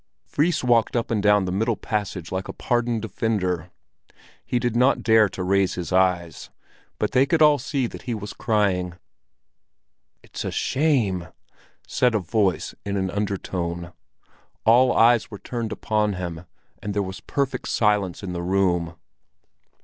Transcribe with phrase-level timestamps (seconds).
[0.25, 3.69] Fris walked up and down the middle passage like a pardoned offender.
[4.43, 6.49] He did not dare to raise his eyes,
[6.97, 8.93] but they could all see that he was crying.
[10.23, 11.27] "It's a shame!"
[11.85, 13.93] said a voice in an undertone.
[14.65, 16.45] All eyes were turned upon him,
[16.81, 18.95] and there was perfect silence in the room.